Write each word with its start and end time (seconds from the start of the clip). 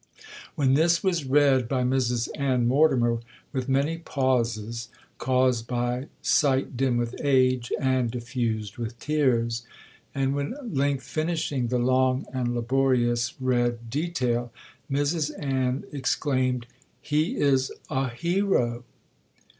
When 0.55 0.73
this 0.73 1.03
was 1.03 1.25
read 1.25 1.69
by 1.69 1.83
Mrs 1.83 2.27
Ann 2.35 2.67
Mortimer, 2.67 3.19
with 3.53 3.69
many 3.69 3.99
pauses, 3.99 4.89
caused 5.19 5.67
by 5.67 6.07
sight 6.23 6.75
dim 6.75 6.97
with 6.97 7.13
age, 7.23 7.71
and 7.79 8.09
diffused 8.09 8.77
with 8.79 8.97
tears,—and 8.97 10.33
when 10.33 10.53
at 10.55 10.73
length, 10.73 11.03
finishing 11.03 11.67
the 11.67 11.77
long 11.77 12.25
and 12.33 12.55
laborious 12.55 13.35
read 13.39 13.91
detail, 13.91 14.51
Mrs 14.91 15.37
Ann 15.39 15.83
exclaimed—'He 15.91 17.35
is 17.37 17.71
a 17.91 18.09
hero!' 18.09 18.83